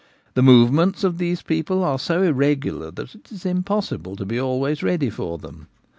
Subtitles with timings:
[0.33, 4.81] The movements of these people are so irregular that it is impossible to be always
[4.81, 5.67] ready for them.